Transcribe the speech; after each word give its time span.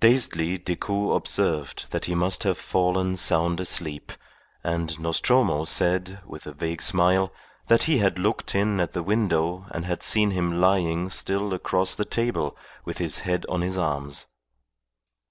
Dazedly 0.00 0.58
Decoud 0.58 1.16
observed 1.16 1.90
that 1.90 2.04
he 2.04 2.14
must 2.14 2.42
have 2.42 2.58
fallen 2.58 3.16
sound 3.16 3.60
asleep, 3.60 4.12
and 4.62 5.00
Nostromo 5.00 5.64
said, 5.64 6.18
with 6.26 6.46
a 6.46 6.52
vague 6.52 6.82
smile, 6.82 7.32
that 7.68 7.84
he 7.84 7.96
had 7.96 8.18
looked 8.18 8.54
in 8.54 8.78
at 8.78 8.92
the 8.92 9.02
window 9.02 9.64
and 9.70 9.86
had 9.86 10.02
seen 10.02 10.32
him 10.32 10.60
lying 10.60 11.08
still 11.08 11.54
across 11.54 11.94
the 11.94 12.04
table 12.04 12.54
with 12.84 12.98
his 12.98 13.20
head 13.20 13.46
on 13.48 13.62
his 13.62 13.78
arms. 13.78 14.26